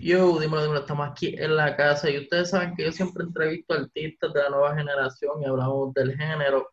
[0.00, 3.74] Yo, dímelo, dímelo, estamos aquí en la casa y ustedes saben que yo siempre entrevisto
[3.74, 6.70] artistas de la nueva generación y hablamos del género.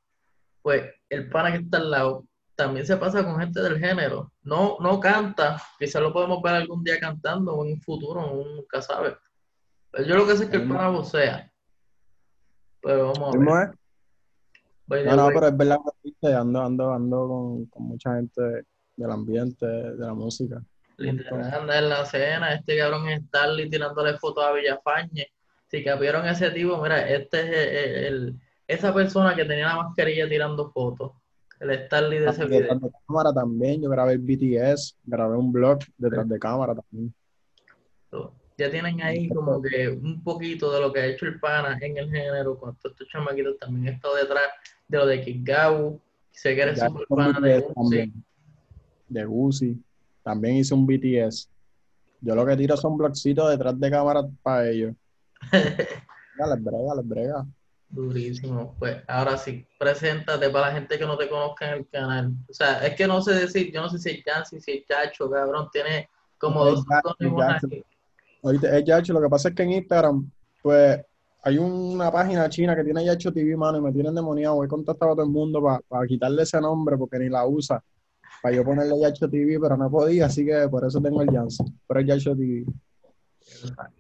[0.61, 2.25] Pues el pana que está al lado
[2.55, 4.31] también se pasa con gente del género.
[4.43, 8.55] No, no canta, quizás lo podemos ver algún día cantando o en un futuro, uno
[8.57, 9.17] nunca sabe.
[9.89, 11.51] Pero yo lo que sé es que el pana vocea.
[12.81, 13.39] Pero vamos a
[14.87, 15.05] ver.
[15.05, 15.77] No, no, pero es verdad
[16.21, 18.65] que ando, ando, ando con, con mucha gente
[18.95, 20.61] del ambiente, de la música.
[20.97, 25.27] Literal, anda en la escena, este cabrón es Starly tirándole fotos a Villafañe.
[25.67, 28.35] Si capieron ese tipo, mira, este es el, el-
[28.67, 31.11] esa persona que tenía la mascarilla tirando fotos.
[31.59, 32.61] El Starly de ese video.
[32.61, 37.13] Detrás de cámara también, yo grabé el BTS, grabé un blog detrás de cámara también.
[38.57, 41.97] Ya tienen ahí como que un poquito de lo que ha hecho el pana en
[41.97, 44.43] el género, con todos estos chamaquitos también he estado detrás
[44.87, 45.99] de lo de Kigabu.
[46.31, 48.13] Sé que eres super pana de Uzi.
[49.09, 49.25] de
[50.25, 51.47] también hice un BTS.
[52.19, 54.93] Yo lo que tiro son blogcitos detrás de cámara para ellos.
[56.37, 57.45] Ya les brega, les brega.
[57.87, 58.75] Durísimo.
[58.77, 62.33] Pues ahora sí, preséntate para la gente que no te conozca en el canal.
[62.49, 64.85] O sea, es que no sé decir, yo no sé si es Jancy, si es
[64.85, 66.83] Chacho, cabrón, tiene como dos.
[68.43, 70.29] Ahorita es Yacho, lo que pasa es que en Instagram,
[70.61, 70.99] pues,
[71.41, 74.61] hay una página china que tiene Yacho TV, mano, y me tienen demoniado.
[74.61, 77.81] He contactado a todo el mundo para quitarle ese nombre porque ni la usa.
[78.41, 81.67] Para yo ponerle Yacho TV, pero no podía, así que por eso tengo el Janssen.
[81.87, 82.65] Pero es Yacho TV.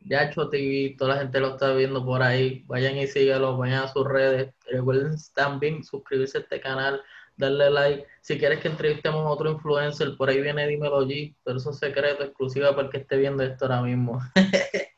[0.05, 2.63] Yacho TV, toda la gente lo está viendo por ahí.
[2.67, 4.53] Vayan y síguelo, vayan a sus redes.
[4.69, 7.01] Recuerden también suscribirse a este canal,
[7.37, 8.05] darle like.
[8.21, 11.77] Si quieres que entrevistemos a otro influencer, por ahí viene Dímelo G, pero eso es
[11.77, 14.19] secreto, exclusiva para el que esté viendo esto ahora mismo.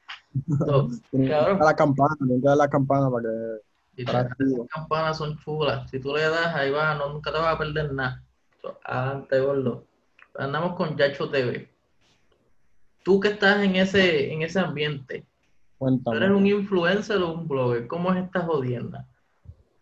[0.59, 1.57] So, Cabrón.
[1.57, 4.01] dar la campana, dar la campana para que.
[4.01, 5.89] Y Para las campanas son chulas.
[5.89, 8.23] Si tú le das, ahí va, no, nunca te vas a perder nada.
[8.83, 9.85] Adelante, gordo.
[10.35, 11.69] Andamos con Yacho TV.
[13.03, 15.25] Tú que estás en ese, en ese ambiente,
[15.79, 17.87] ¿tú eres un influencer o un blogger?
[17.87, 19.07] ¿Cómo es esta jodienda?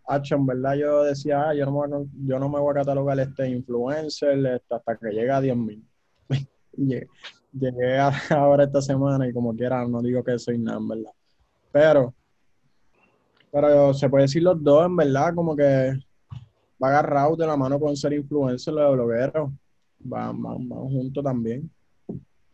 [0.08, 2.72] Hacho, en verdad yo decía, ah, yo no me voy a, yo no me voy
[2.72, 5.84] a catalogar este influencer este, hasta que llegue a 10.000.
[6.78, 7.08] Y llegué,
[7.52, 11.12] llegué a- ahora esta semana y como quiera, no digo que soy nada, en verdad.
[11.72, 12.14] Pero,
[13.52, 15.98] pero se puede decir los dos, en verdad, como que
[16.82, 19.52] va agarrado de la mano con ser influencer, los blogueros.
[20.00, 21.70] Van, van, van juntos también.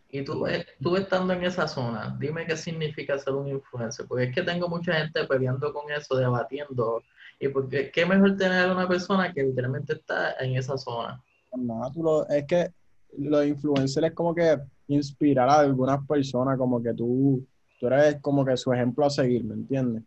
[0.09, 4.25] Y tú, eh, tú estando en esa zona, dime qué significa ser un influencer, porque
[4.25, 7.01] es que tengo mucha gente peleando con eso, debatiendo,
[7.39, 11.23] y porque qué mejor tener una persona que literalmente está en esa zona.
[11.49, 12.71] Pues nada, tú lo- es que
[13.17, 14.57] los influencers es como que
[14.87, 17.45] inspirar a algunas personas, como que tú,
[17.79, 20.03] tú eres como que su ejemplo a seguir, ¿me entiendes?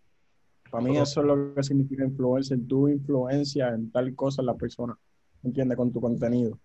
[0.74, 4.98] Para mí eso es lo que significa influencer, tú influencia en tal cosa la persona,
[5.40, 5.76] ¿me entiendes?
[5.76, 6.58] Con tu contenido.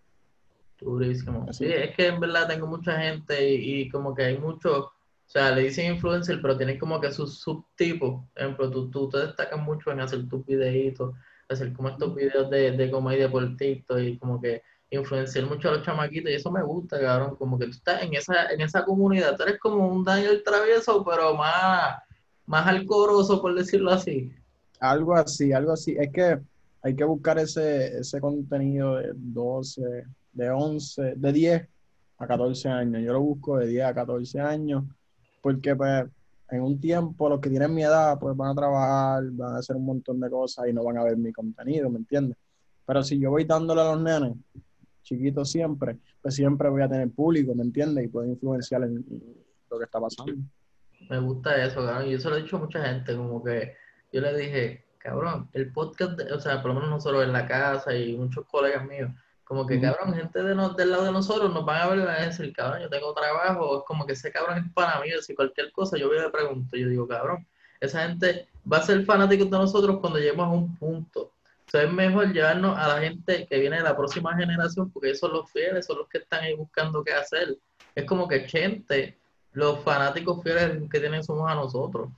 [0.80, 1.46] Durísimo.
[1.48, 1.66] Así.
[1.66, 4.92] Sí, es que en verdad tengo mucha gente y, y como que hay muchos, o
[5.28, 8.26] sea, le dicen influencer, pero tienen como que sus subtipos.
[8.34, 11.14] Por ejemplo, tú, tú te destacas mucho en hacer tus videitos,
[11.48, 15.74] hacer como estos videos de, de comedia por TikTok y como que influenciar mucho a
[15.74, 18.84] los chamaquitos y eso me gusta, cabrón, como que tú estás en esa, en esa
[18.84, 22.02] comunidad, tú eres como un Daniel Travieso, pero más,
[22.50, 24.34] más alcoroso, por decirlo así.
[24.80, 25.96] Algo así, algo así.
[26.00, 26.40] Es que
[26.82, 31.68] hay que buscar ese, ese contenido de 12, de 11, de 10
[32.18, 33.04] a 14 años.
[33.04, 34.84] Yo lo busco de 10 a 14 años
[35.44, 36.06] porque pues
[36.50, 39.76] en un tiempo los que tienen mi edad pues van a trabajar, van a hacer
[39.76, 42.36] un montón de cosas y no van a ver mi contenido, ¿me entiendes?
[42.84, 44.36] Pero si yo voy dándole a los nenes,
[45.04, 48.06] chiquitos siempre, pues siempre voy a tener público, ¿me entiendes?
[48.06, 49.06] Y puedo influenciar en
[49.70, 50.34] lo que está pasando.
[51.10, 52.08] Me gusta eso, cabrón.
[52.08, 53.76] Y eso lo he dicho a mucha gente, como que
[54.12, 57.48] yo le dije, cabrón, el podcast, de- o sea, por lo menos nosotros en la
[57.48, 59.10] casa y muchos colegas míos,
[59.44, 62.02] como que, cabrón, gente de no- del lado de nosotros nos van a ver y
[62.06, 65.10] van a decir, cabrón, yo tengo trabajo, es como que ese cabrón es para mí,
[65.22, 67.48] si cualquier cosa, yo voy y le pregunto, yo digo, cabrón,
[67.80, 71.22] esa gente va a ser fanático de nosotros cuando lleguemos a un punto.
[71.22, 75.10] O sea, es mejor llevarnos a la gente que viene de la próxima generación, porque
[75.10, 77.58] ellos son los fieles, son los que están ahí buscando qué hacer.
[77.96, 79.19] Es como que gente,
[79.52, 82.10] los fanáticos fieles que tienen somos a nosotros.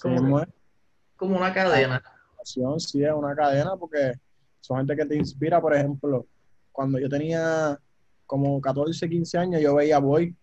[0.00, 0.42] Como,
[1.16, 2.02] como una cadena.
[2.42, 4.14] sí, es una cadena porque
[4.60, 6.26] son gente que te inspira, por ejemplo,
[6.72, 7.78] cuando yo tenía
[8.26, 10.34] como 14, 15 años, yo veía Boy,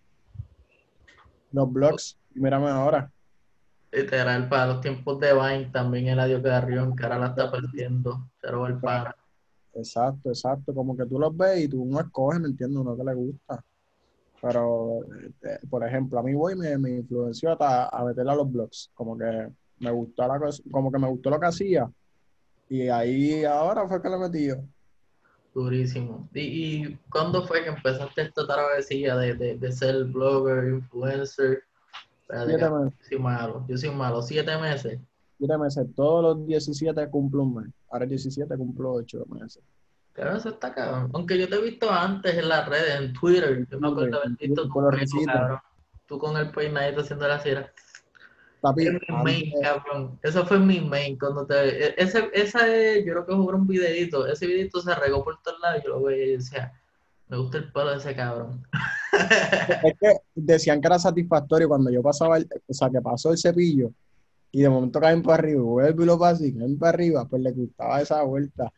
[1.51, 3.11] los blogs, y mírame ahora.
[3.91, 8.29] Literal, para los tiempos de Vine también el adiós Carrión, que ahora la está perdiendo.
[8.39, 9.15] Cero el para.
[9.73, 12.79] Exacto, exacto, como que tú los ves y tú no escoges, ¿me entiendes?
[12.79, 13.63] Uno que le gusta.
[14.41, 15.01] Pero,
[15.43, 18.89] eh, por ejemplo, a mí Boy me, me influenció hasta a meterle a los blogs,
[18.93, 19.49] como que
[19.79, 21.91] me gustó la cosa, como que me gustó lo que hacía.
[22.69, 24.55] Y ahí ahora fue que le metí yo.
[25.53, 26.29] Durísimo.
[26.33, 31.63] ¿Y, y cuándo fue que empezaste esta travesía de, de, de ser blogger, influencer?
[32.45, 32.93] Siete meses.
[32.97, 34.21] yo soy malo, yo soy malo.
[34.21, 34.99] Siete meses.
[35.37, 35.87] Siete meses.
[35.95, 37.73] Todos los 17 cumplo un mes.
[37.89, 39.61] Ahora el 17 cumplo 8 meses.
[40.13, 41.09] Claro, eso está cabrón.
[41.13, 43.65] Aunque yo te he visto antes en las redes, en Twitter.
[43.69, 45.25] Yo me acuerdo de haber visto risitos.
[45.25, 45.59] cabrón.
[46.05, 47.71] Tú con el peinadito haciendo la cera.
[48.59, 50.19] Papi, Es mi main, cabrón.
[50.21, 51.17] Eso fue mi main.
[51.17, 51.87] Cuando te.
[51.87, 54.27] e- Ese, esa es, yo creo que jugué un videito.
[54.27, 55.81] Ese videito se regó por todos lados.
[55.83, 56.73] Yo lo veía y decía,
[57.29, 58.63] me gusta el pelo de ese cabrón.
[59.83, 63.37] Es que decían que era satisfactorio cuando yo pasaba, el, o sea, que pasó el
[63.37, 63.91] cepillo
[64.51, 67.41] y de momento caen para arriba, vuelvo y lo paso y caen para arriba, pues
[67.41, 68.71] le gustaba esa vuelta.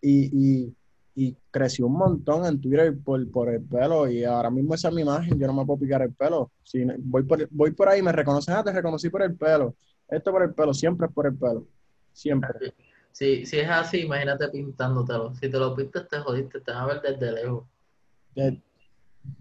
[0.00, 0.74] Y, y,
[1.20, 4.94] y creció un montón en Twitter por, por el pelo y ahora mismo esa es
[4.94, 6.50] mi imagen, yo no me puedo picar el pelo.
[6.64, 9.74] Si voy, por, voy por ahí, me reconocen, ah, te reconocí por el pelo.
[10.08, 11.66] Esto por el pelo, siempre es por el pelo.
[12.10, 12.72] Siempre.
[13.12, 15.34] Si, si es así, imagínate pintándotelo.
[15.34, 17.66] Si te lo pintas, te jodiste, te van a ver desde lejos.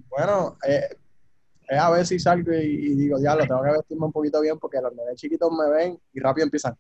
[0.10, 0.98] Bueno, eh,
[1.66, 4.60] es a ver si salgo y, y digo, diablo, tengo que vestirme un poquito bien
[4.60, 6.76] porque los nenes chiquitos me ven y rápido empiezan,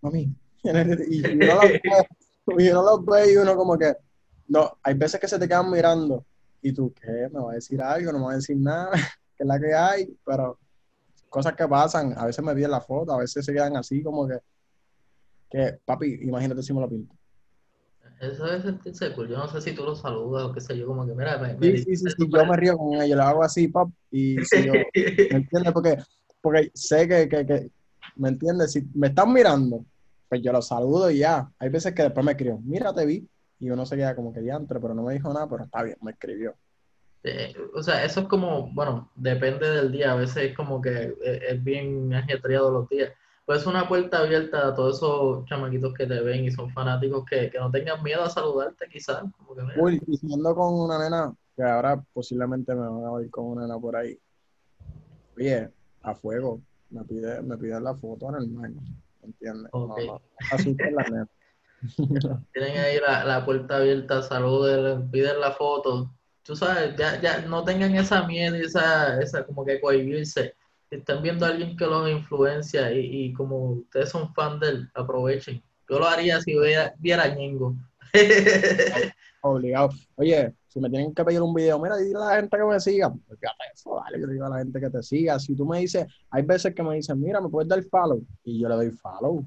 [0.00, 0.34] mami,
[2.46, 3.94] y uno los ve y uno como que,
[4.48, 6.24] no, hay veces que se te quedan mirando
[6.62, 7.28] y tú, ¿qué?
[7.32, 8.12] ¿Me va a decir algo?
[8.12, 8.90] ¿No me va a decir nada?
[9.36, 10.16] ¿Qué es la que hay?
[10.24, 10.58] Pero
[11.28, 14.26] cosas que pasan, a veces me piden la foto, a veces se quedan así como
[14.28, 14.38] que,
[15.50, 17.14] que papi, imagínate si me lo pinto.
[18.20, 19.28] Eso debe sentirse cool.
[19.28, 21.54] Yo no sé si tú lo saludas o qué sé yo, como que, mira, me,
[21.54, 23.90] me Sí, sí, sí, sí, yo me río con ella, yo lo hago así, pop,
[24.10, 25.72] y si yo, ¿Me entiendes?
[25.72, 25.96] Porque,
[26.40, 27.70] porque sé que, que, que-
[28.16, 28.72] ¿me entiendes?
[28.72, 29.84] Si me están mirando,
[30.28, 31.50] pues yo los saludo y ya.
[31.58, 33.28] Hay veces que después me escriben, mira, te vi.
[33.58, 35.96] Y uno se queda como que diantre, pero no me dijo nada, pero está bien,
[36.02, 36.54] me escribió.
[37.22, 40.12] Eh, o sea, eso es como, bueno, depende del día.
[40.12, 43.12] A veces es como que eh, es bien ajetreado los días.
[43.46, 47.24] Pues es una puerta abierta a todos esos chamaquitos que te ven y son fanáticos
[47.24, 49.22] que, que no tengan miedo a saludarte, quizás.
[49.36, 53.04] Como que, mira, Uy, y si ando con una nena, que ahora posiblemente me van
[53.04, 54.18] a ver con una nena por ahí.
[55.36, 55.70] Oye,
[56.02, 56.60] a fuego,
[56.90, 58.68] me pide, me pide la foto en el ¿me
[59.22, 59.70] entiendes?
[59.72, 59.98] No, Ok.
[59.98, 61.28] no, la nena.
[62.52, 66.10] tienen ahí la, la puerta abierta, saluden, piden la foto.
[66.42, 70.54] Tú sabes, ya, ya no tengan esa miedo y esa, esa como que cohibirse.
[70.90, 74.68] Si están viendo a alguien que los influencia y, y como ustedes son fan de
[74.68, 75.62] él, aprovechen.
[75.88, 77.74] Yo lo haría si viera, viera a Ñengo.
[79.42, 79.90] Obligado.
[80.16, 82.80] Oye, si me tienen que pedir un video, mira, dile a la gente que me
[82.80, 83.12] siga.
[83.12, 85.38] Fíjate eso, dale, yo le digo a la gente que te siga.
[85.38, 88.22] Si tú me dices, hay veces que me dicen, mira, me puedes dar follow.
[88.44, 89.44] Y yo le doy follow.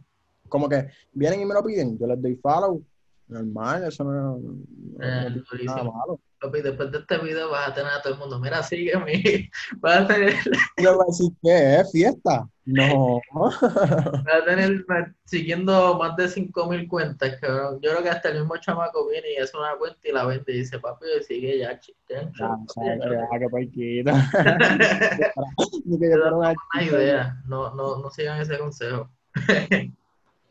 [0.48, 2.82] Como que vienen y me lo piden, yo les doy follow.
[3.30, 5.76] Normal, eso no, no- no Eh, tiene durísimo.
[5.76, 6.20] nada malo.
[6.40, 9.50] Papi, después de este video vas a tener a todo el mundo, mira, sígueme.
[9.82, 10.34] Vas a tener,
[10.78, 11.92] Y le voy a decir, ¿qué es?
[11.92, 12.48] ¿Fiesta?
[12.64, 13.20] No.
[13.32, 14.86] vas a tener
[15.26, 17.80] siguiendo más de 5.000 cuentas, cabrón.
[17.82, 20.54] Yo creo que hasta el mismo chamaco viene y hace una cuenta y la vende
[20.54, 21.94] y dice, papi, sigue ya, qué
[26.90, 29.10] yo idea, no, no, no sigan ese consejo.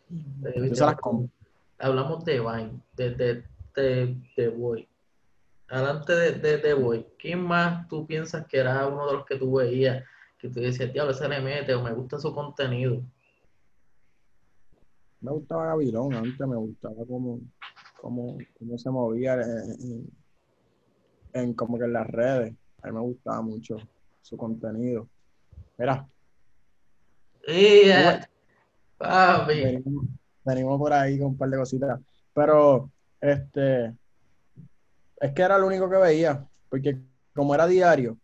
[0.08, 1.30] Yo se las compro.
[1.78, 3.44] Hablamos de Vine, de, de,
[3.74, 4.88] de, de Boy.
[5.68, 9.36] Adelante de, de, de Boy, ¿quién más tú piensas que era uno de los que
[9.36, 10.04] tú veías?
[10.38, 13.02] Que tú decías, diablo, ese le mete o me gusta su contenido.
[15.20, 17.40] Me gustaba Gavilón, antes me gustaba cómo,
[18.00, 19.40] cómo, cómo se movía en,
[19.80, 20.10] en-
[21.32, 22.54] en como que en las redes.
[22.82, 23.76] A mí me gustaba mucho
[24.22, 25.08] su contenido.
[25.76, 26.08] Mira,
[27.48, 28.20] ¡Eh!
[28.98, 29.54] Papi.
[29.62, 30.06] venimos,
[30.44, 32.00] venimos por ahí con un par de cositas.
[32.32, 33.94] Pero, este,
[35.20, 36.98] es que era lo único que veía, porque
[37.34, 38.16] como era diario,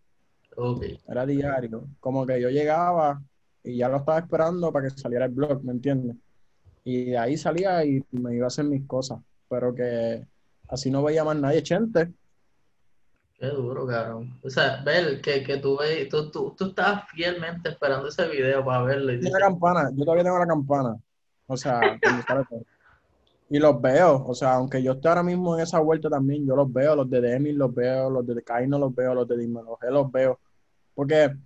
[1.08, 3.22] era diario, como que yo llegaba
[3.64, 6.16] y ya lo estaba esperando para que saliera el blog, ¿me entiendes?
[6.84, 10.26] Y de ahí salía y me iba a hacer mis cosas, pero que
[10.68, 12.12] así no veía más nadie, Chente.
[13.42, 14.38] Qué duro, cabrón.
[14.40, 18.64] O sea, ver que, que tú, ve, tú, tú, tú estabas fielmente esperando ese video
[18.64, 19.12] para verlo.
[19.12, 20.96] Y dices, la campana, yo todavía tengo la campana,
[21.48, 21.80] o sea,
[23.50, 26.54] y los veo, o sea, aunque yo esté ahora mismo en esa vuelta también, yo
[26.54, 29.76] los veo, los de Demi los veo, los de Kaino los veo, los de Dímelo
[29.76, 30.38] G los veo,
[30.94, 31.36] porque,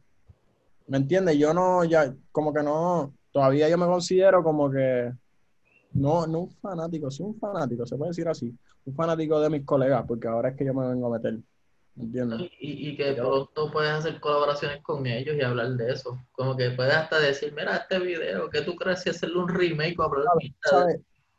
[0.89, 1.39] ¿me entiendes?
[1.39, 5.15] Yo no, ya, como que no, todavía yo me considero como que,
[5.95, 9.65] no, no un fanático, sí un fanático, se puede decir así, un fanático de mis
[9.65, 11.39] colegas, porque ahora es que yo me vengo a meter,
[11.97, 16.19] Y, y que pronto puedes hacer colaboraciones con ellos y hablar de eso.
[16.33, 19.99] Como que puedes hasta decir, mira, este video, ¿qué tú crees si hacerle un remake
[19.99, 20.27] o hablar.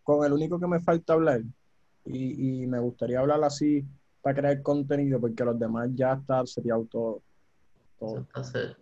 [0.04, 1.42] Con el único que me falta hablar,
[2.06, 3.86] y, y me gustaría hablar así
[4.22, 7.22] para crear contenido, porque los demás ya está seteado todo.
[8.00, 8.18] todo.
[8.18, 8.76] Entonces,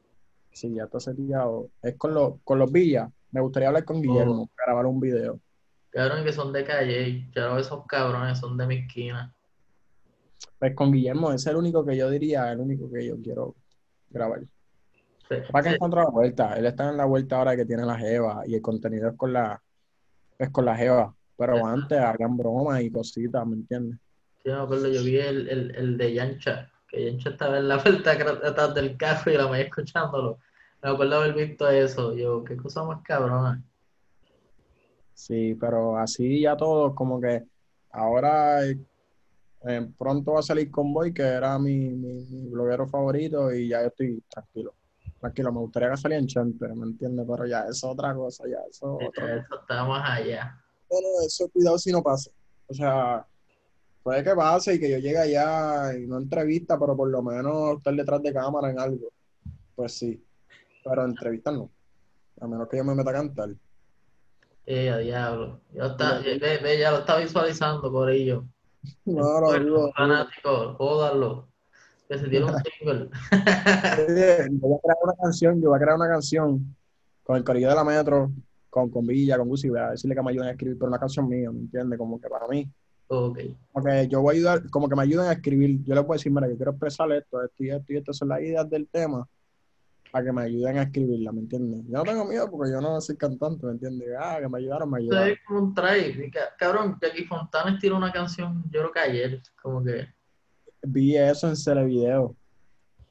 [0.52, 1.70] Sí, ya está seteado.
[1.82, 3.12] Es con, los con los villas.
[3.32, 5.42] Me gustaría hablar con Guillermo, grabar un video.
[5.90, 9.36] cabrón, que son de calle, ya esos cabrones son de mi esquina.
[10.60, 13.56] Pues con Guillermo, ese es el único que yo diría, el único que yo quiero
[14.10, 14.42] grabar.
[15.52, 16.54] Para que encontró la vuelta.
[16.56, 19.34] Él está en la vuelta ahora que tiene la Jeva y el contenido es con
[19.34, 19.62] la,
[20.38, 21.16] es con la Jeva.
[21.38, 24.00] Pero antes hagan bromas y cositas, ¿me entiendes?
[24.44, 27.78] Sí, me acuerdo, yo vi el, el, el de Yancha, que Yancha estaba en la
[27.84, 30.40] vuelta atrás del carro y la mayoría escuchándolo.
[30.82, 32.16] Me acuerdo haber visto eso.
[32.16, 33.62] Yo, qué cosa más cabrona.
[35.14, 37.44] Sí, pero así ya todos, como que
[37.90, 38.60] ahora
[39.68, 44.22] eh, pronto va a salir Convoy, que era mi, mi, bloguero favorito, y ya estoy
[44.30, 44.74] tranquilo.
[45.20, 47.26] Tranquilo, me gustaría que saliera en Chente, ¿me entiendes?
[47.28, 50.62] Pero ya, eso es otra cosa, ya, eso es otra Eso está más allá.
[50.90, 52.30] Bueno, eso cuidado si no pasa.
[52.68, 53.26] O sea,
[54.04, 57.78] puede que pase y que yo llegue allá y no entrevista, pero por lo menos
[57.78, 59.10] estar detrás de cámara en algo.
[59.76, 60.24] Pues sí,
[60.84, 61.72] pero entrevistas no.
[62.40, 63.50] A menos que yo me meta a cantar.
[64.68, 65.60] Eh, diablo.
[65.74, 68.46] Está, ve, ya lo está visualizando, por ello.
[69.06, 69.92] No, no, no.
[69.94, 71.48] Fanático, jódalo.
[72.08, 73.10] Que se tiene un single.
[74.52, 76.76] yo voy a crear una canción, yo voy a crear una canción
[77.24, 78.32] con el corillo de la metro,
[78.70, 81.00] con, con Villa, con Gucci, voy a decirle que me ayuden a escribir por una
[81.00, 81.98] canción mía, ¿me entiendes?
[81.98, 82.70] Como que para mí.
[83.08, 83.40] Ok.
[83.72, 85.84] Porque yo voy a ayudar, como que me ayuden a escribir.
[85.84, 88.30] Yo les puedo decir, mira, yo quiero expresar esto, esto y esto y esto son
[88.30, 89.28] las ideas del tema
[90.16, 91.84] para que me ayuden a escribirla, ¿me entiendes?
[91.90, 94.08] Yo no tengo miedo porque yo no soy cantante, ¿me entiendes?
[94.18, 95.28] Ah, que me ayudaron, me ayudaron.
[95.28, 99.84] Es como un trae, cabrón, Jackie Fontanes tiró una canción, yo creo que ayer, como
[99.84, 100.08] que...
[100.84, 102.34] Vi eso en Televideo.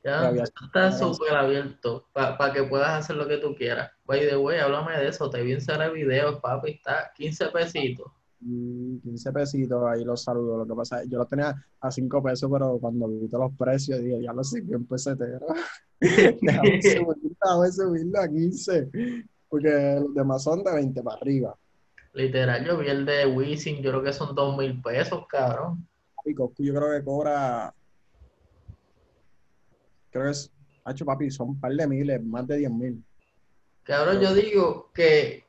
[0.02, 3.90] Ya, está súper abierto para que puedas hacer lo que tú quieras.
[4.06, 8.11] By the way, háblame de eso, te vi en Video, papi, está 15 pesitos.
[9.02, 10.58] 15 pesitos, ahí los saludo.
[10.58, 13.58] Lo que pasa es yo los tenía a 5 pesos, pero cuando vi todos los
[13.58, 15.46] precios, dije, ya lo sé, bien pesetero.
[16.00, 18.90] déjame, subirlo, subirlo a 15,
[19.48, 21.56] porque los demás son de 20 para arriba.
[22.12, 25.86] Literal, yo vi el de Wisin, yo creo que son 2 mil pesos, cabrón.
[26.24, 27.74] Y yo creo que cobra,
[30.10, 30.52] creo que es,
[30.84, 33.04] hacho papi, son un par de miles, más de 10 mil.
[33.82, 35.43] Cabrón, yo digo que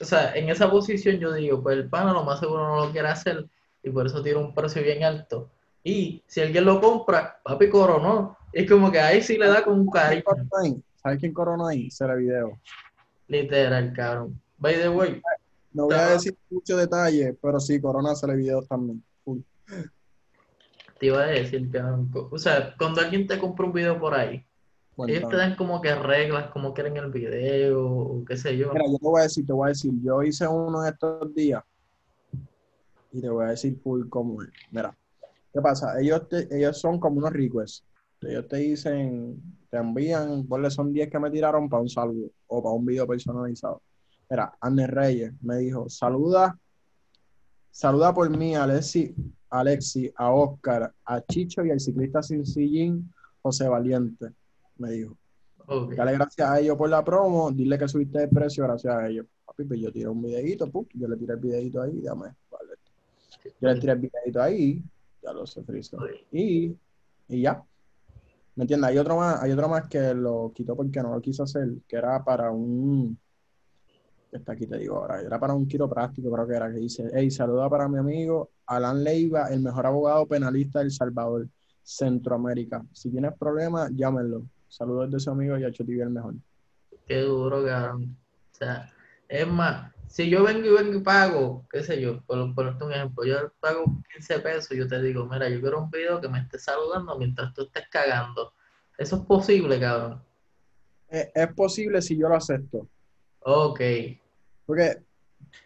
[0.00, 2.92] o sea, en esa posición yo digo, pues el pana lo más seguro no lo
[2.92, 3.46] quiere hacer
[3.82, 5.50] y por eso tiene un precio bien alto.
[5.82, 8.36] Y si alguien lo compra, papi coronó.
[8.52, 10.24] Es como que ahí sí le da con un cariño.
[11.00, 11.90] ¿Sabes quién coronó ahí?
[11.90, 12.58] Será video.
[13.28, 14.40] Literal, cabrón.
[14.58, 15.22] By the way.
[15.72, 19.02] No voy a decir mucho detalle, pero sí, Corona sale video también.
[20.98, 22.10] Te iba a decir, cabrón.
[22.30, 24.44] O sea, cuando alguien te compra un video por ahí,
[25.04, 28.72] ellos te dan como que reglas, como quieren el video, o qué sé yo.
[28.72, 31.34] Mira, yo te voy a decir, te voy a decir, yo hice uno de estos
[31.34, 31.62] días
[33.12, 34.38] y te voy a decir full como,
[34.70, 34.96] mira,
[35.52, 36.00] ¿qué pasa?
[36.00, 37.84] Ellos, ellos son como unos requests.
[38.22, 42.62] Ellos te dicen, te envían, le son 10 que me tiraron para un saludo o
[42.62, 43.82] para un video personalizado.
[44.30, 46.58] Mira, Anne Reyes me dijo, saluda,
[47.70, 49.14] saluda por mí a Alexi,
[49.50, 53.12] Alexi, a Oscar, a Chicho y al ciclista sin sillín,
[53.42, 54.32] José Valiente
[54.78, 55.16] me dijo.
[55.96, 59.26] Dale gracias a ellos por la promo, dile que subiste el precio gracias a ellos.
[59.44, 62.74] Papi, pues yo tiré un videito, yo le tiré el videito ahí, dame, vale.
[63.60, 64.82] Yo le tiré el videito ahí,
[65.22, 65.98] ya lo sé, friso.
[66.30, 66.76] Y,
[67.28, 67.62] y ya.
[68.54, 68.90] ¿Me entiendes?
[68.90, 71.96] Hay otro más, hay otro más que lo quitó porque no lo quiso hacer, que
[71.96, 73.18] era para un
[74.36, 77.30] está aquí te digo ahora, era para un quiropráctico, creo que era, que dice, hey,
[77.30, 81.48] saluda para mi amigo Alan Leiva, el mejor abogado penalista del Salvador,
[81.82, 82.84] Centroamérica.
[82.92, 84.42] Si tienes problemas, llámenlo.
[84.76, 86.34] Saludos de su amigo y a TV el mejor.
[87.06, 88.14] Qué duro, cabrón.
[88.52, 88.92] O sea,
[89.26, 92.92] es más, si yo vengo y vengo y pago, qué sé yo, por ponerte un
[92.92, 96.28] ejemplo, yo pago 15 pesos y yo te digo, mira, yo quiero un video que
[96.28, 98.52] me esté saludando mientras tú estés cagando.
[98.98, 100.22] Eso es posible, cabrón.
[101.08, 102.86] Es, posible si yo lo acepto.
[103.40, 103.80] Ok.
[104.66, 105.02] Porque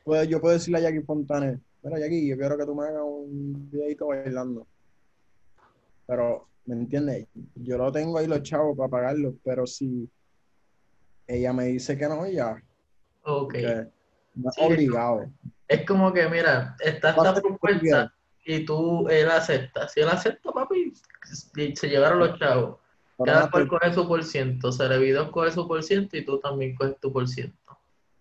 [0.04, 3.02] pues, yo puedo decirle a Jackie Fontane, mira Jackie, yo quiero que tú me hagas
[3.04, 4.68] un videito bailando.
[6.06, 7.26] Pero ¿me entiendes?
[7.54, 10.08] Yo lo tengo ahí los chavos para pagarlo, pero si
[11.26, 12.62] ella me dice que no, ya.
[13.22, 13.54] Ok.
[14.34, 15.30] No obligado.
[15.68, 18.14] Es como que, mira, está esta propuesta
[18.44, 19.88] y tú, él acepta.
[19.88, 20.92] Si él acepta, papi,
[21.74, 22.78] se llevaron los chavos.
[23.24, 24.72] Cada cual coge su por ciento.
[24.72, 27.56] Cerevidos coge su por ciento y tú también coges tu por ciento.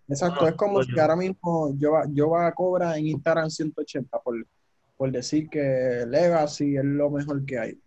[0.08, 4.34] Exacto, es como si ahora mismo yo, yo va a cobrar en Instagram 180 por,
[4.96, 7.80] por decir que Legacy es lo mejor que hay.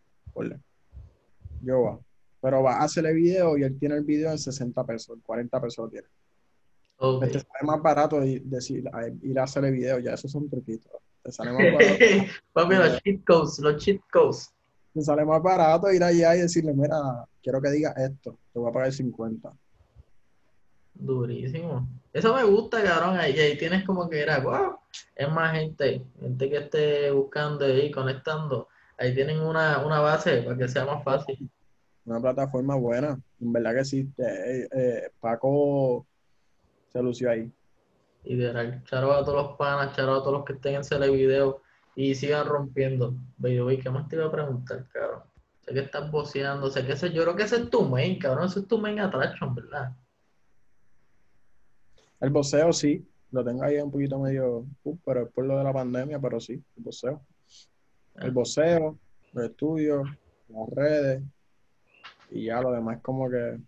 [1.61, 1.99] Yo va.
[2.41, 5.85] Pero va a hacerle video y él tiene el video en 60 pesos, 40 pesos
[5.85, 6.07] lo tiene.
[6.97, 7.31] Okay.
[7.31, 8.83] Te sale más barato decir,
[9.21, 10.91] ir a hacerle video, ya esos son truquitos.
[11.21, 12.03] Te sale más barato.
[12.53, 14.53] Papi, los cheat codes, los cheat codes.
[14.93, 18.69] Te sale más barato ir allá y decirle, mira, quiero que diga esto, te voy
[18.69, 19.51] a pagar 50.
[20.93, 21.87] Durísimo.
[22.11, 23.15] Eso me gusta, cabrón.
[23.15, 24.77] Y ahí tienes como que era, wow,
[25.15, 30.67] es más gente, gente que esté buscando y conectando ahí tienen una, base para que
[30.67, 31.49] sea más fácil.
[32.05, 33.19] una plataforma buena.
[33.39, 34.11] En verdad que sí.
[34.17, 36.05] eh, eh, Paco
[36.91, 37.51] se lució ahí.
[38.25, 38.83] Ideal.
[38.85, 41.61] Charo a todos los panas, charo a todos los que estén en Celevideo
[41.95, 43.15] y sigan rompiendo.
[43.37, 45.23] Baby, ¿qué más te iba a preguntar, cabrón?
[45.61, 48.47] Sé que estás boceando, sé que ese, yo creo que ese es tu main, cabrón.
[48.47, 49.91] Ese es tu main attraction, ¿verdad?
[52.19, 55.63] El boxeo sí, lo tengo ahí un poquito medio, uh, pero es por lo de
[55.63, 57.21] la pandemia, pero sí, el boxeo.
[58.15, 58.97] El boxeo,
[59.33, 60.07] los estudios,
[60.47, 61.23] las redes,
[62.31, 63.59] y ya lo demás como que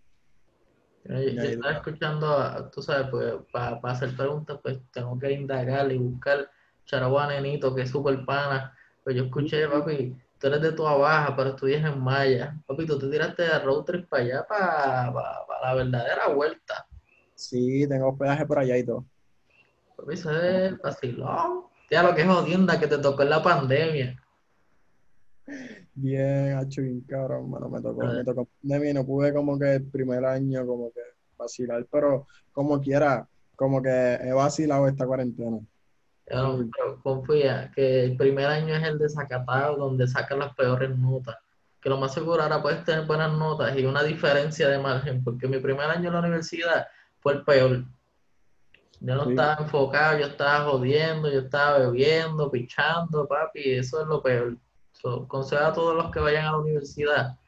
[1.04, 5.90] Yo, yo estaba escuchando, a- tú sabes, pues para hacer preguntas, pues tengo que indagar
[5.92, 6.50] y buscar
[6.84, 8.76] Charagua Nenito, que es súper pana.
[9.04, 12.56] Pues yo escuché, papi, tú eres de Toa Baja, pero estudias en Maya.
[12.66, 15.12] Papi, tú te tiraste de road trip para allá, para,
[15.62, 16.86] la verdadera vuelta.
[17.34, 19.04] sí, tengo hospedaje por allá y todo.
[19.96, 21.66] Papi, eso es vacilón.
[21.88, 24.20] Ya lo que es jodienda que te tocó en la pandemia.
[25.94, 29.74] Bien, hecho bien cabrón, mano, me tocó, me tocó pandemia y no pude como que
[29.74, 31.00] el primer año como que
[31.38, 35.58] vacilar, pero como quiera, como que he vacilado esta cuarentena.
[36.24, 36.68] Pero
[37.02, 41.36] confía que el primer año es el desacatado, donde sacan las peores notas.
[41.80, 45.46] Que lo más seguro ahora puedes tener buenas notas y una diferencia de margen, porque
[45.46, 46.88] mi primer año en la universidad
[47.20, 47.84] fue el peor.
[49.00, 49.30] Yo no Sí.
[49.30, 54.56] estaba enfocado, yo estaba jodiendo, yo estaba bebiendo, pichando, papi, eso es lo peor.
[55.00, 57.38] So, consejo a todos los que vayan a la universidad.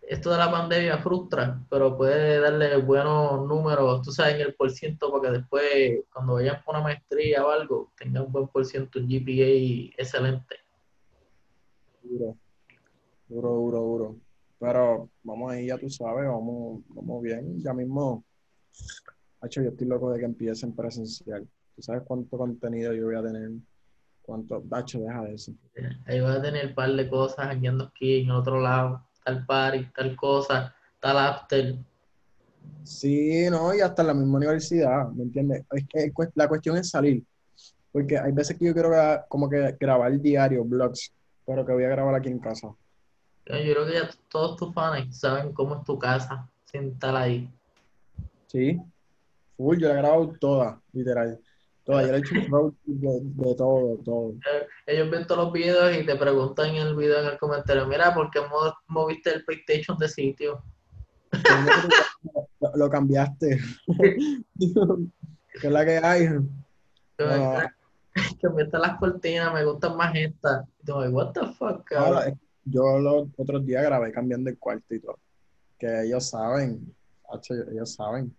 [0.00, 4.70] Esto de la pandemia frustra, pero puede darle buenos números, tú sabes, en el por
[4.70, 8.98] ciento, porque después, cuando vayan por una maestría o algo, tengan un buen por ciento,
[8.98, 10.56] un GPA excelente.
[12.02, 12.36] Duro,
[13.28, 14.16] duro, duro, duro.
[14.58, 17.62] Pero vamos ahí, ya tú sabes, vamos, vamos bien.
[17.62, 18.24] Ya mismo,
[19.42, 21.46] hecho, yo estoy loco de que empiecen presencial.
[21.74, 23.50] ¿Tú sabes cuánto contenido yo voy a tener?
[24.24, 24.62] ¿Cuánto?
[24.64, 25.52] Dacho, deja de eso.
[26.06, 29.86] Ahí vas a tener un par de cosas andando aquí en otro lado, tal party,
[29.94, 31.76] tal cosa, tal after.
[32.82, 35.64] Sí, no, y hasta en la misma universidad, ¿me entiendes?
[35.70, 37.22] Es que la cuestión es salir,
[37.92, 38.90] porque hay veces que yo quiero
[39.28, 41.12] como que grabar diario, blogs,
[41.44, 42.68] pero que voy a grabar aquí en casa.
[43.46, 47.50] Yo creo que ya todos tus fans saben cómo es tu casa, sin estar ahí.
[48.46, 48.80] Sí,
[49.54, 51.38] full, yo la he grabado toda, literal.
[51.84, 54.34] Toda, yo le he hecho un de, de todo, todo.
[54.86, 58.14] Ellos ven todos los videos y te preguntan en el video, en el comentario, mira,
[58.14, 60.62] ¿por qué mo- moviste el PlayStation de sitio?
[62.60, 63.58] Lo, lo cambiaste.
[64.58, 66.28] ¿Qué es la que hay?
[67.18, 70.66] Me están las cortinas, me gustan más estas.
[70.86, 75.00] Y what the fuck, Ahora, es- yo los otros días grabé cambiando el cuarto y
[75.00, 75.18] todo.
[75.78, 76.94] Que ellos saben,
[77.70, 78.34] ellos saben.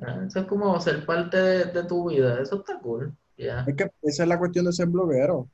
[0.00, 3.16] Ah, Eso es como ser parte de, de tu vida, eso está cool.
[3.36, 3.64] Ya.
[3.66, 5.48] Es que esa es la cuestión de ser bloguero.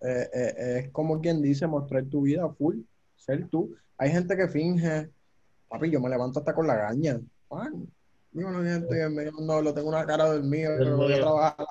[0.00, 2.78] Eh, eh, es como quien dice, mostrar tu vida full,
[3.16, 3.74] ser tú.
[3.98, 5.10] Hay gente que finge,
[5.68, 7.20] papi, yo me levanto hasta con la gaña.
[7.48, 7.86] Juan,
[8.32, 11.66] digo, no, gente que me- no, lo tengo una cara Del pero voy a trabajar.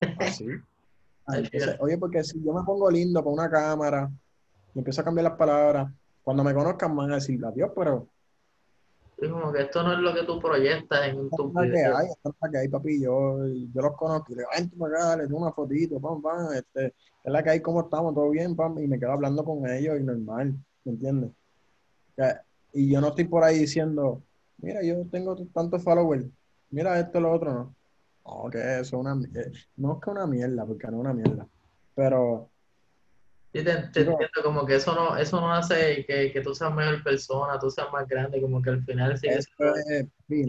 [0.18, 0.46] Así.
[1.28, 4.08] Entonces, oye, porque si yo me pongo lindo con una cámara,
[4.74, 8.08] y empiezo a cambiar las palabras, cuando me conozcan van a decir adiós, pero
[9.16, 12.06] Es como que esto no es lo que tú proyectas en tu la que hay,
[12.06, 15.16] es la que hay, papi, yo, yo los conozco, y le digo, vente para acá,
[15.16, 18.54] le doy una fotito, pam, pam, este, es la que hay, cómo estamos, todo bien,
[18.54, 21.30] pam, y me quedo hablando con ellos y normal, ¿me entiendes?
[21.30, 22.42] O sea,
[22.74, 24.22] y yo no estoy por ahí diciendo,
[24.58, 26.26] mira, yo tengo tantos followers,
[26.70, 27.74] mira esto, lo otro, no.
[28.26, 31.14] No, que eso es una, eh, no es que una mierda, porque no es una
[31.14, 31.46] mierda,
[31.94, 32.50] pero
[33.56, 37.02] Yo te, entiendo, como que eso no, eso no hace que, que tú seas mejor
[37.02, 39.48] persona, tú seas más grande, como que al final sigue eso
[39.88, 40.44] es, sí,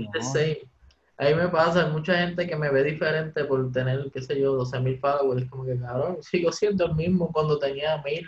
[1.18, 1.38] the no.
[1.38, 4.82] me pasa, hay mucha gente que me ve diferente por tener, qué sé yo, 12
[4.82, 8.28] mil followers, como que cabrón, sigo siendo el mismo cuando tenía mil.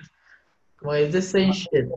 [0.77, 1.89] Como es the same shit.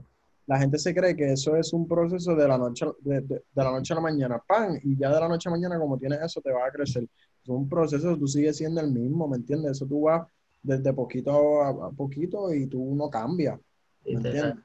[0.49, 3.63] la gente se cree que eso es un proceso de la noche, de, de- de
[3.65, 5.97] la noche a la mañana, pan, y ya de la noche a la mañana, como
[5.97, 7.05] tienes eso, te va a crecer.
[7.05, 9.71] Es un proceso, tú sigues siendo el mismo, ¿me entiendes?
[9.73, 10.27] Eso tú vas
[10.63, 13.59] desde poquito a, a poquito y tú no cambias,
[14.05, 14.57] ¿me entiendes?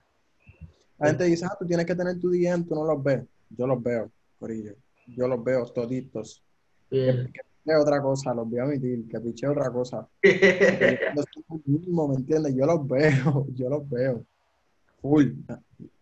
[1.00, 3.24] La gente dice, ah, tú tienes que tener tu DM, tú no los ves.
[3.50, 4.74] Yo los veo, Corillo.
[5.08, 6.44] Yo los veo toditos.
[6.90, 7.32] Que, Bien.
[7.32, 10.08] que piche otra cosa, los voy a admitir, que piche otra cosa.
[11.16, 12.56] No soy mismo, ¿me entiendes?
[12.56, 14.26] Yo los veo, yo los veo.
[15.02, 15.34] Full.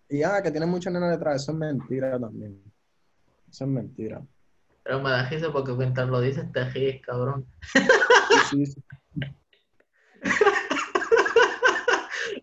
[0.10, 2.62] Y ah, que tienen mucha nena detrás, eso es mentira también.
[3.50, 4.26] Eso es mentira.
[4.84, 7.46] Pero me da risa porque mientras lo dices te ríes, cabrón.
[8.50, 8.82] Sí, sí.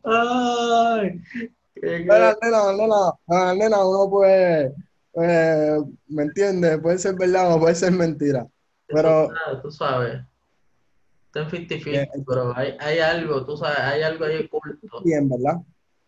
[0.04, 1.20] Ay,
[1.74, 4.74] qué- Pero, nena, nena, ah, nena, uno puede,
[5.14, 6.78] eh, ¿me entiendes?
[6.80, 8.46] Puede ser verdad o puede ser mentira.
[8.88, 9.28] Pero-
[9.62, 10.20] Tú sabes.
[11.26, 15.00] Está en 50-50, Eh, pero hay, hay algo, tú sabes, hay algo ahí oculto.
[15.02, 15.60] DM, ¿verdad?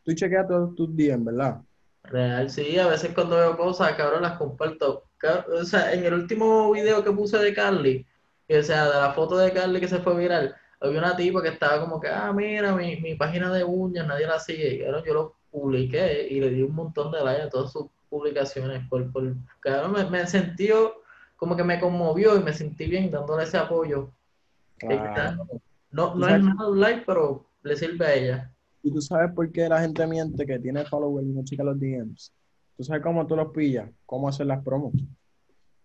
[0.05, 1.61] Tú chequeas todos tus DM, ¿verdad?
[2.03, 5.05] Real, sí, a veces cuando veo cosas, cabrón, las comparto.
[5.17, 8.07] Cabrón, o sea, en el último video que puse de Carly,
[8.51, 10.55] o sea, de la foto de Carly que se fue viral,
[10.89, 14.27] había una tipa que estaba como que, ah, mira, mi, mi página de uñas, nadie
[14.27, 14.75] la sigue.
[14.75, 17.87] Y cabrón, yo lo publiqué y le di un montón de likes a todas sus
[18.09, 18.87] publicaciones.
[18.89, 20.69] Por, por, cabrón, me, me sentí
[21.37, 24.11] como que me conmovió y me sentí bien dándole ese apoyo.
[24.79, 25.47] Claro.
[25.91, 28.55] No, no es nada un like, pero le sirve a ella.
[28.83, 31.79] Y tú sabes por qué la gente miente que tiene followers y no checa los
[31.79, 32.33] DMs.
[32.77, 34.93] Tú sabes cómo tú los pillas, cómo hacer las promos.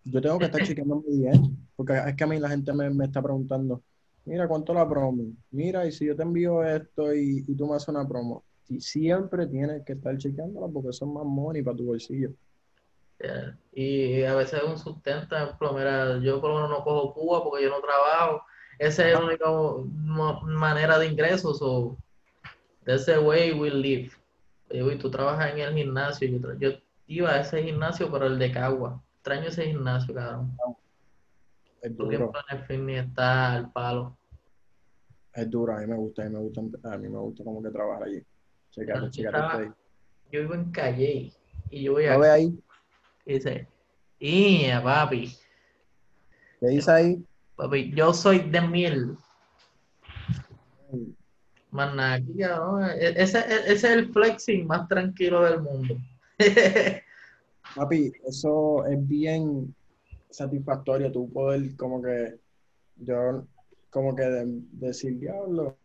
[0.03, 2.89] Yo tengo que estar chequeando mi DM, porque es que a mí la gente me,
[2.89, 3.83] me está preguntando,
[4.29, 5.23] mira, ¿cuánto la promo?
[5.49, 8.43] Mira, y si yo te envío esto y, y tú me haces una promo.
[8.67, 12.29] Y siempre tienes que estar chequeándola porque eso es más money para tu bolsillo.
[13.19, 13.57] Yeah.
[13.73, 17.13] Y a veces es un sustento, por ejemplo, mira, yo por lo menos no cojo
[17.13, 18.43] Cuba porque yo no trabajo.
[18.77, 19.47] Esa es la única
[20.43, 21.59] manera de ingresos.
[21.61, 21.97] O
[22.85, 24.11] that's the way we live.
[24.69, 26.29] Y tú trabajas en el gimnasio.
[26.29, 29.01] Yo, yo iba a ese gimnasio, pero el de Cagua.
[29.15, 30.55] Extraño ese gimnasio, cabrón.
[31.81, 34.18] Tiempo en el fitness está al palo.
[35.41, 36.61] Es duro, a mí me gusta, a mí me gusta,
[36.93, 38.21] a mí me gusta como que trabajar allí.
[38.71, 39.63] Checate, Yo checate.
[39.63, 39.75] este.
[40.31, 41.33] Yo vivo en Calle
[41.71, 42.59] y yo voy ¿Lo a ves ahí?
[43.25, 43.67] y dice,
[44.19, 45.33] "Ia, papi,
[46.59, 47.25] ¿Qué dice ahí?
[47.55, 49.17] papi, yo soy de miel.
[51.71, 52.83] Nada, aquí, cabrón.
[52.99, 55.97] E- Ese, e- ese es el flexing más tranquilo del mundo.
[57.75, 59.73] Papi, eso es bien
[60.31, 62.39] satisfactorio, tú poder como que,
[62.95, 63.45] yo,
[63.89, 65.77] como que de- decir, diablo,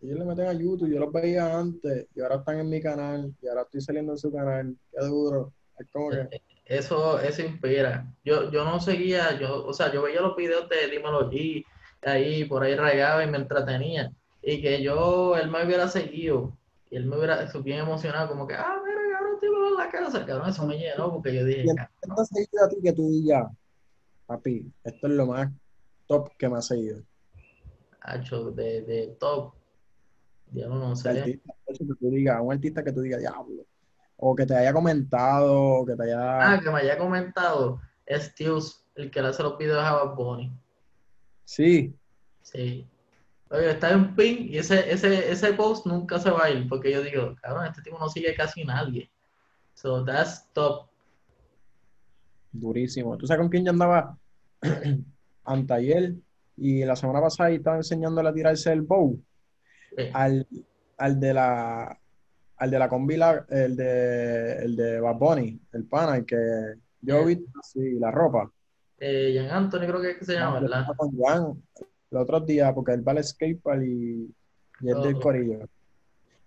[0.00, 3.34] ellos le meten a YouTube, yo los veía antes, y ahora están en mi canal,
[3.42, 8.06] y ahora estoy saliendo en su canal, qué duro, es como que, Eso, eso inspira.
[8.24, 11.64] Yo, yo no seguía, yo, o sea, yo veía los videos de Dímelo G,
[12.02, 14.12] ahí por ahí regaba y me entretenía.
[14.40, 16.56] Y que yo, él me hubiera seguido,
[16.88, 19.88] y él me hubiera estuvo bien emocionado, como que, ah, mira, cabrón, tío, en la
[19.90, 22.92] casa, cabrón, eso me llenó, porque yo dije, ¿quién "Cabrón, te seguido a ti que
[22.92, 23.48] tú digas,
[24.26, 25.50] papi, esto es lo más
[26.06, 27.02] top que me ha seguido?
[28.00, 29.54] Hacho, de, de top.
[30.52, 31.10] Yo no sé.
[31.10, 33.64] artista, que tú digas, un artista que tú digas, diablo,
[34.16, 38.34] o que te haya comentado, o que te haya, Ah, que me haya comentado, es
[38.96, 40.50] el que le hace los videos a Bad Bunny.
[41.44, 41.94] sí,
[42.42, 42.86] Sí.
[43.52, 46.92] Oye, está en pin y ese, ese, ese post nunca se va a ir porque
[46.92, 49.10] yo digo, cabrón, este tipo no sigue casi nadie.
[49.74, 50.88] So that's top.
[52.52, 53.16] Durísimo.
[53.16, 54.16] ¿Tú sabes con quién yo andaba
[55.44, 56.14] anteayer?
[56.60, 59.18] Y la semana pasada estaba enseñándole a tirarse el bow
[60.12, 60.46] al,
[60.98, 61.98] al de la
[62.56, 66.36] al de la combi, la- el de el de Bad Bunny, el pana, el que
[67.00, 68.50] yo vi así, la ropa.
[68.98, 70.86] eh, Jan Anthony creo que es que se llama, ¿verdad?
[70.94, 71.10] con
[72.10, 74.34] los otros días, porque él va al skatepark y,
[74.82, 75.20] y es del Oh.
[75.20, 75.66] corillo.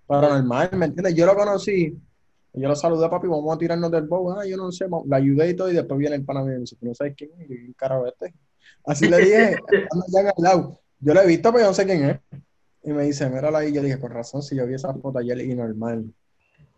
[0.05, 1.15] Paranormal, ¿me entiendes?
[1.15, 1.97] Yo lo conocí,
[2.53, 4.31] yo lo saludé, papi, vamos a tirarnos del bow.
[4.37, 6.55] Ah, yo no sé, la ayudé y todo, y después viene el pana mío y
[6.55, 7.49] me dice, ¿tú no sabes quién es?
[7.49, 8.35] Y yo, ¿quién carajo es este?
[8.85, 9.55] Así le dije,
[9.91, 10.79] anda ya al lado.
[10.99, 12.19] Yo lo he visto, pero yo no sé quién es.
[12.83, 13.73] Y me dice, mírala ahí.
[13.73, 16.05] Yo dije, con razón, si yo vi esa foto ayer y normal.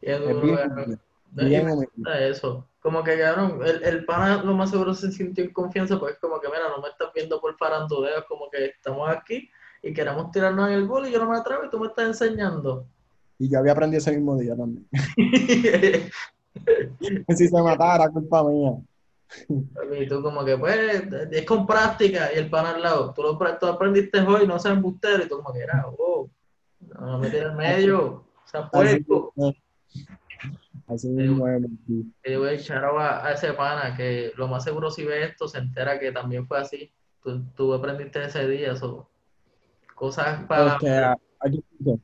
[0.01, 0.99] Qué Es bien,
[1.31, 2.67] No, y bien me eso.
[2.79, 6.19] Como que, cabrón, el, el pana lo más seguro se sintió en confianza porque es
[6.19, 9.49] como que, mira, no me estás viendo por faranduleo, es como que estamos aquí
[9.81, 12.05] y queremos tirarnos en el gol y yo no me atrevo y tú me estás
[12.05, 12.85] enseñando.
[13.39, 14.87] Y yo había aprendido ese mismo día también.
[17.35, 18.71] Si se matara, culpa mía.
[19.99, 23.13] Y tú como que, pues, es con práctica y el pan al lado.
[23.13, 25.23] Tú lo tú aprendiste hoy, no seas embustero.
[25.23, 26.29] Y tú como que, era, oh,
[26.79, 29.33] no me tires en medio, o sea, Así, puerco.
[30.87, 31.47] así mismo
[32.23, 35.47] yo voy a echar a, a ese pana que lo más seguro si ve esto
[35.47, 36.91] se entera que también fue así.
[37.23, 39.09] Tú, tú aprendiste ese día, eso.
[39.95, 40.77] Cosas para...
[41.39, 41.99] Aquí dice,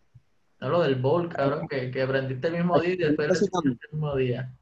[0.59, 4.15] No, lo del bol, cabrón, que, que aprendiste el mismo día y después el mismo
[4.15, 4.53] día.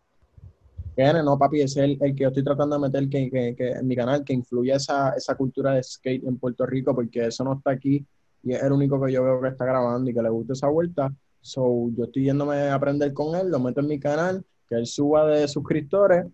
[1.24, 4.24] No, papi, es el, el que yo estoy tratando de meter que, en mi canal,
[4.26, 8.06] que influya esa, esa cultura de skate en Puerto Rico, porque eso no está aquí
[8.44, 10.68] y es el único que yo veo que está grabando y que le gusta esa
[10.68, 11.10] vuelta.
[11.40, 14.86] So, yo estoy yéndome a aprender con él, lo meto en mi canal, que él
[14.88, 16.26] suba de suscriptores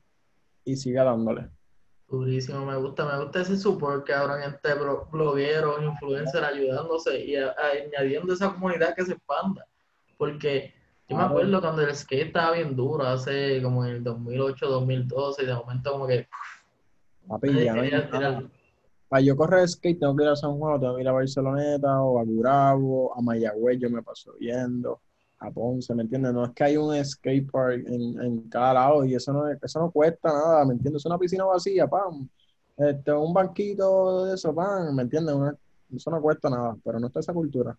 [0.64, 1.48] y siga dándole.
[2.08, 7.36] Durísimo, me gusta, me gusta ese support que habrán entre blo- blogueros, influencers ayudándose y
[7.36, 9.66] a- a- añadiendo esa comunidad que se expanda.
[10.18, 10.74] Porque
[11.08, 15.44] yo me acuerdo cuando el skate estaba bien duro, hace como en el 2008, 2012,
[15.44, 16.28] y de momento como que
[17.28, 17.82] Papi, ya no.
[19.08, 22.02] Para yo correr skate tengo que ir a San Juan, tengo que ir a Barceloneta
[22.02, 25.00] o a Gurabo, a Mayagüez, yo me paso yendo,
[25.40, 26.34] a Ponce, ¿me entiendes?
[26.34, 29.60] No es que hay un skate park en, en cada lado y eso no, es-
[29.62, 31.02] eso no cuesta nada, ¿me entiendes?
[31.02, 32.28] Es una piscina vacía, pam,
[32.78, 35.36] este, un banquito de eso, pam, ¿me entiendes?
[35.36, 35.56] Una-
[35.96, 37.78] eso no cuesta nada, pero no está esa cultura.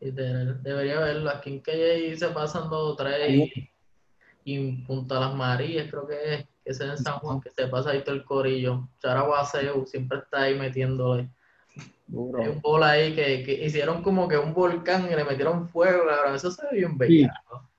[0.00, 1.30] Y de- debería verlo.
[1.30, 3.70] Aquí en Calle se pasan dos o tres Sí.
[4.44, 7.66] y, y Punta Las Marías, creo que es, que es en San Juan, que se
[7.68, 8.88] pasa ahí todo el corillo.
[9.00, 11.28] Charaguaseu siempre está ahí metiéndole.
[12.06, 12.42] Duro.
[12.42, 16.04] Hay un bol ahí que, que hicieron como que un volcán y le metieron fuego,
[16.06, 16.34] cabrón.
[16.36, 17.28] Eso se ve bien bello.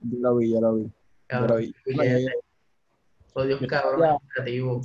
[0.02, 0.84] Yo lo vi, yo lo vi.
[0.84, 0.94] Yo lo
[1.28, 1.74] Cabrón, vi.
[1.86, 4.82] Dios, Yo cabrón, creativo.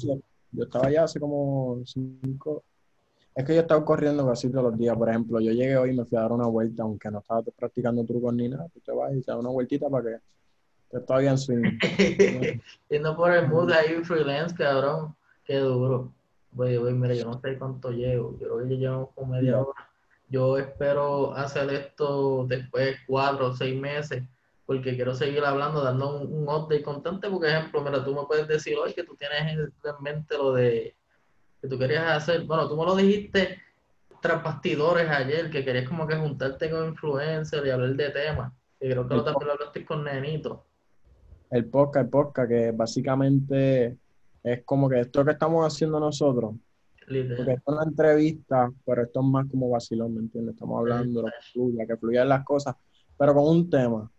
[0.53, 2.63] Yo estaba allá hace como cinco.
[3.35, 4.97] Es que yo he estado corriendo casi todos los días.
[4.97, 7.43] Por ejemplo, yo llegué hoy y me fui a dar una vuelta, aunque no estaba
[7.43, 8.69] practicando trucos ni nada.
[8.73, 10.17] Tú te vas y te das una vueltita para que
[10.91, 11.79] te está bien swing.
[12.89, 15.17] Yendo por el mood ahí, freelance, cabrón.
[15.45, 16.13] Qué duro.
[16.53, 18.39] Voy, voy, mira, yo no sé cuánto llevo.
[18.39, 19.91] Yo creo que llevamos como media hora.
[20.29, 24.23] Yo espero hacer esto después de cuatro o seis meses,
[24.65, 27.29] porque quiero seguir hablando, dando un, un update constante.
[27.29, 30.53] Porque, ejemplo, mira, tú me puedes decir hoy que tú tienes en en mente lo
[30.53, 30.95] de
[31.65, 32.45] que tú querías hacer.
[32.45, 33.59] Bueno, tú me lo dijiste
[34.21, 38.53] tras bastidores ayer, que querías como que juntarte con influencers y hablar de temas.
[38.79, 40.67] Y creo que lo también lo hablaste con Nenito.
[41.51, 43.97] El podcast, el podcast, que básicamente
[44.43, 46.55] es como que esto que estamos haciendo nosotros,
[47.07, 47.37] Literal.
[47.37, 50.55] porque esto es una entrevista, pero esto es más como vacilón, ¿me entiendes?
[50.55, 52.75] Estamos hablando de que fluya, que fluyan las cosas,
[53.17, 54.11] pero con un tema,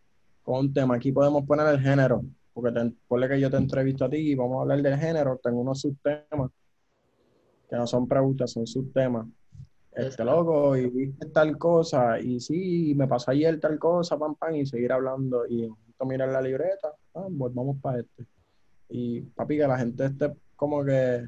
[0.42, 0.96] con un tema.
[0.96, 4.36] Aquí podemos poner el género, porque te, ponle que yo te entrevisto a ti y
[4.36, 6.50] vamos a hablar del género, tengo unos subtemas,
[7.70, 9.28] que no son preguntas, son subtemas.
[9.92, 10.26] Este Exacto.
[10.26, 14.66] loco, y viste tal cosa, y sí, me pasó ayer tal cosa, pam, pam, y
[14.66, 15.70] seguir hablando, y
[16.06, 18.26] mirar la libreta, ah, volvamos para este.
[18.90, 21.28] Y papi, que la gente esté como que,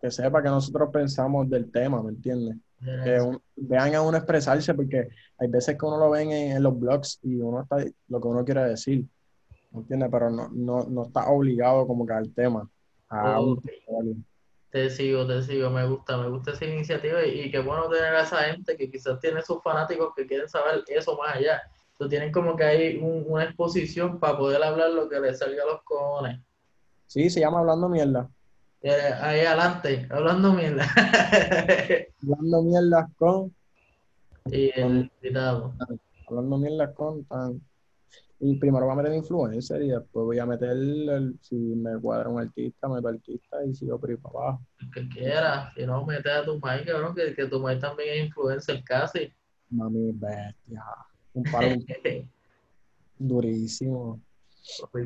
[0.00, 2.56] que sepa que nosotros pensamos del tema, ¿me entiendes?
[3.02, 6.62] Que un- vean a uno expresarse, porque hay veces que uno lo ven en, en
[6.62, 9.04] los blogs y uno está lo que uno quiere decir,
[9.72, 10.08] ¿me entiendes?
[10.12, 12.68] Pero no, no, no está obligado como que al tema.
[13.08, 13.62] A un Ok.
[13.86, 14.16] tutorial.
[14.70, 18.14] Te sigo, te sigo, me gusta, me gusta esa iniciativa y, y qué bueno tener
[18.14, 21.62] a esa gente que quizás tiene sus fanáticos que quieren saber eso más allá.
[21.92, 25.62] Entonces tienen como que hay un- una exposición para poder hablar lo que les salga
[25.62, 26.40] a los cojones.
[27.06, 28.28] Sí, se llama Hablando Mierda.
[28.82, 30.84] Eh, ahí adelante, hablando mierda.
[32.22, 33.54] Hablando Mierda con
[34.46, 35.74] y el invitado.
[36.26, 37.60] hablando mierda con tan.
[38.40, 42.28] Y primero voy a meter influencer y después voy a meter, el- si me cuadra
[42.28, 44.60] un artista, meto artista y sigo por ahí para abajo.
[44.94, 48.26] que quiera, si no, mete a tu maíz, cabrón, que, que tu maíz también es
[48.26, 49.32] influencer casi.
[49.70, 50.84] Mami, bestia.
[51.34, 51.68] Un palo
[53.18, 54.20] durísimo.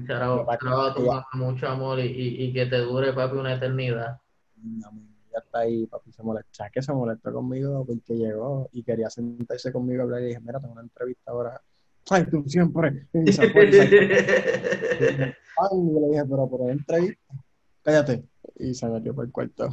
[0.07, 0.59] Charao a
[0.95, 4.21] tu mamá, mucho amor y, y, y que te dure, papi, una eternidad.
[4.57, 6.51] Mami, ya está ahí, papi, se molesta.
[6.53, 10.41] ¿Sabes que se molestó conmigo porque llegó y quería sentarse conmigo a hablar y dije,
[10.41, 11.61] mira, tengo una entrevista ahora.
[12.11, 13.07] Ay, tú siempre.
[13.13, 15.37] Y se fue, y se fue.
[15.59, 17.35] Ay, y le dije, pero por una entrevista,
[17.83, 18.25] cállate.
[18.57, 19.71] Y se metió por el cuarto.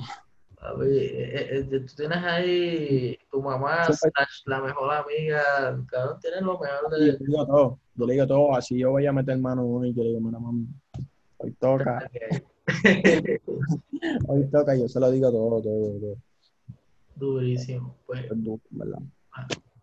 [0.81, 4.09] Eh, eh, eh, tú tienes ahí tu mamá, Sí,
[4.45, 5.41] la mejor amiga,
[5.87, 7.17] cabrón, tienes lo mejor Yo le de...
[7.17, 10.09] digo todo, yo le digo todo, así yo voy a meter mano hoy, yo le
[10.09, 10.67] digo, mira, mami,
[11.37, 12.11] hoy toca,
[14.27, 16.17] hoy toca, yo se lo digo todo, todo, todo.
[17.15, 17.95] Durísimo.
[18.05, 18.99] Pues, Es duro, ¿verdad?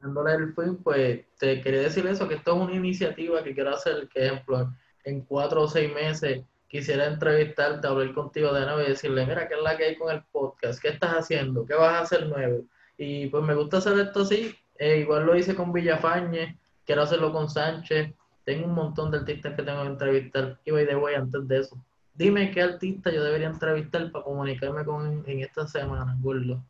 [0.07, 3.75] Dándole el fin, pues te quería decir eso, que esto es una iniciativa que quiero
[3.75, 4.73] hacer, que ejemplo,
[5.05, 9.55] en cuatro o seis meses quisiera entrevistarte, hablar contigo de nuevo y decirle, mira, ¿qué
[9.55, 10.81] es la que hay con el podcast?
[10.81, 11.65] ¿Qué estás haciendo?
[11.65, 12.65] ¿Qué vas a hacer nuevo?
[12.99, 17.33] Y pues me gusta hacer esto así, eh, igual lo hice con Villafañe, quiero hacerlo
[17.33, 18.13] con Sánchez,
[18.45, 21.77] tengo un montón de artistas que tengo que entrevistar, y the way, antes de eso,
[22.15, 26.63] dime qué artista yo debería entrevistar para comunicarme con en esta semana, gordo.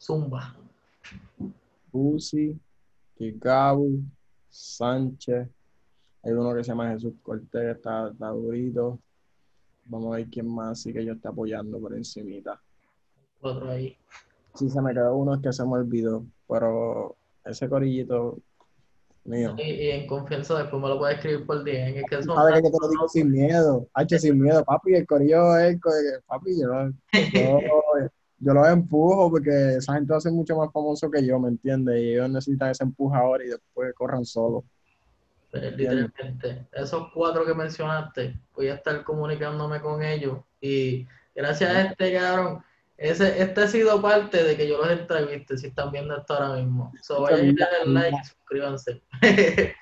[0.00, 0.54] Zumba.
[1.92, 2.58] Uzi,
[3.16, 4.00] Kikabu,
[4.48, 5.48] Sánchez,
[6.22, 8.98] hay uno que se llama Jesús Cortés, está, está durito.
[9.86, 12.60] Vamos a ver quién más sí que yo esté apoyando por encimita.
[13.40, 13.96] Otro ahí.
[14.54, 18.38] Sí, se me quedó uno que se me olvidó, pero ese corillito
[19.24, 19.54] mío.
[19.58, 21.98] Y, y en confianza después me lo puedes escribir por DM.
[22.00, 25.06] Es que son Sabes que te lo digo sin miedo, Hacho, sin miedo, papi, el
[25.06, 25.90] corillo es, co-
[26.26, 26.90] papi, yo,
[27.32, 27.60] yo,
[28.38, 31.48] yo los empujo porque esa gente va a ser mucho más famoso que yo, ¿me
[31.48, 32.00] entiendes?
[32.00, 34.64] Y ellos necesitan ese empuje ahora y después corran solos.
[35.50, 40.38] Pero literalmente, esos cuatro que mencionaste, voy a estar comunicándome con ellos.
[40.60, 42.64] Y gracias a este cabrón,
[42.96, 46.56] ese, este ha sido parte de que yo los entreviste, si están viendo esto ahora
[46.60, 46.92] mismo.
[47.02, 49.02] So, vayan a darle like y suscríbanse.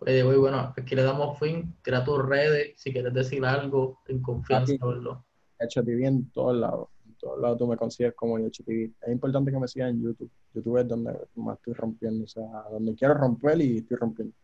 [0.00, 1.74] Oye, bueno, aquí le damos fin.
[1.82, 4.80] Tira tus redes, si quieres decir algo, en confianza, Aquí.
[5.60, 5.82] Verlo.
[5.82, 6.88] HTV en todos lados.
[7.06, 8.90] En todos lados tú me consigues como HTV.
[9.02, 10.30] Es importante que me sigas en YouTube.
[10.54, 12.24] YouTube es donde más estoy rompiendo.
[12.24, 14.34] O sea, donde quiero romper y estoy rompiendo.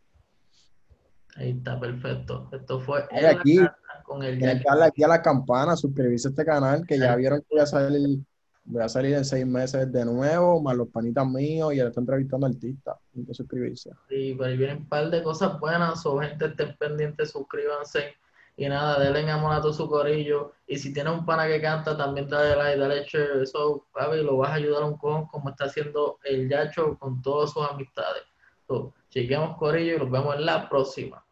[1.37, 2.49] Ahí está, perfecto.
[2.53, 3.59] Esto fue la aquí.
[4.05, 7.41] Con el que darle aquí a la campana, suscribirse a este canal, que ya vieron
[7.41, 8.21] que voy a salir
[8.69, 12.01] Voy a salir en seis meses de nuevo, más los panitas míos y él está
[12.01, 12.97] entrevistando artistas.
[13.17, 13.93] Hay que suscribirse.
[14.11, 18.17] Y por ahí vienen un par de cosas buenas, o gente estén pendientes, suscríbanse.
[18.57, 20.53] Y nada, denle amor a todo su corillo.
[20.67, 23.43] Y si tienes un pana que canta, también dale like, dale share.
[23.43, 27.53] Eso, papi, lo vas a ayudar un cojón como está haciendo el Yacho con todas
[27.53, 28.23] sus amistades.
[28.67, 31.26] So, chequeamos corillo y nos vemos en la próxima.